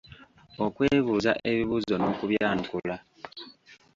[0.65, 2.95] Okwebuuza ebibuuzo n'okubyanukula